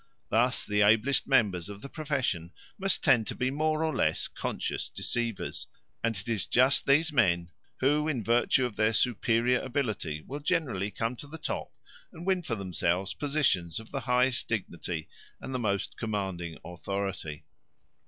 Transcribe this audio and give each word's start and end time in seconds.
Thus 0.31 0.65
the 0.65 0.81
ablest 0.81 1.27
members 1.27 1.69
of 1.69 1.83
the 1.83 1.87
profession 1.87 2.53
must 2.79 3.03
tend 3.03 3.27
to 3.27 3.35
be 3.35 3.51
more 3.51 3.83
or 3.83 3.95
less 3.95 4.27
conscious 4.27 4.89
deceivers; 4.89 5.67
and 6.03 6.17
it 6.17 6.27
is 6.27 6.47
just 6.47 6.87
these 6.87 7.13
men 7.13 7.51
who 7.81 8.07
in 8.07 8.23
virtue 8.23 8.65
of 8.65 8.77
their 8.77 8.93
superior 8.93 9.59
ability 9.61 10.23
will 10.25 10.39
generally 10.39 10.89
come 10.89 11.15
to 11.17 11.27
the 11.27 11.37
top 11.37 11.71
and 12.11 12.25
win 12.25 12.41
for 12.41 12.55
themselves 12.55 13.13
positions 13.13 13.79
of 13.79 13.91
the 13.91 13.99
highest 13.99 14.47
dignity 14.49 15.07
and 15.39 15.53
the 15.53 15.59
most 15.59 15.95
commanding 15.99 16.57
authority. 16.65 17.45